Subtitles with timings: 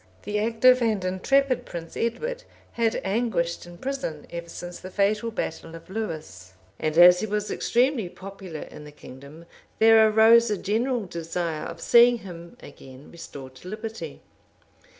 [0.23, 5.75] The active and intrepid Prince Edward had anguished in prison ever since the fatal battle
[5.75, 9.45] of Lewes; and as he was extremely popular in the kingdom
[9.77, 14.21] there arose a general desire of seeing him again restored to liberty.